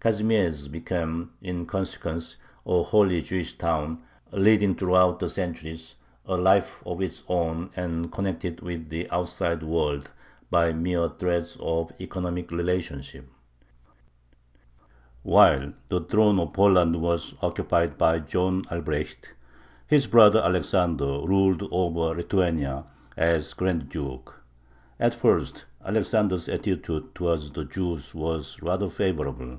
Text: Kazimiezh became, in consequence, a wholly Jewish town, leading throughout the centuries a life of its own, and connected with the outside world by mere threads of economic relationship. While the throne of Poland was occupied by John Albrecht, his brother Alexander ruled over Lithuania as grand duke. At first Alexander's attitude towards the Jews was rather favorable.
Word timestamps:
Kazimiezh 0.00 0.70
became, 0.70 1.32
in 1.42 1.66
consequence, 1.66 2.36
a 2.64 2.84
wholly 2.84 3.20
Jewish 3.20 3.54
town, 3.58 4.00
leading 4.30 4.76
throughout 4.76 5.18
the 5.18 5.28
centuries 5.28 5.96
a 6.24 6.36
life 6.36 6.84
of 6.86 7.02
its 7.02 7.24
own, 7.26 7.70
and 7.74 8.12
connected 8.12 8.60
with 8.60 8.90
the 8.90 9.10
outside 9.10 9.64
world 9.64 10.12
by 10.50 10.72
mere 10.72 11.08
threads 11.08 11.56
of 11.58 11.90
economic 12.00 12.52
relationship. 12.52 13.26
While 15.24 15.72
the 15.88 16.00
throne 16.04 16.38
of 16.38 16.52
Poland 16.52 17.00
was 17.02 17.34
occupied 17.42 17.98
by 17.98 18.20
John 18.20 18.66
Albrecht, 18.70 19.34
his 19.88 20.06
brother 20.06 20.38
Alexander 20.40 21.06
ruled 21.26 21.64
over 21.72 22.14
Lithuania 22.14 22.84
as 23.16 23.52
grand 23.52 23.88
duke. 23.88 24.40
At 25.00 25.16
first 25.16 25.64
Alexander's 25.84 26.48
attitude 26.48 27.16
towards 27.16 27.50
the 27.50 27.64
Jews 27.64 28.14
was 28.14 28.62
rather 28.62 28.88
favorable. 28.90 29.58